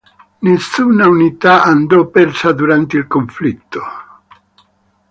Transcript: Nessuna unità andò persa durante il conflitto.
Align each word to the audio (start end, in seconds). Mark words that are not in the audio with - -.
Nessuna 0.39 1.07
unità 1.07 1.61
andò 1.61 2.07
persa 2.07 2.53
durante 2.53 2.97
il 2.97 3.05
conflitto. 3.05 3.83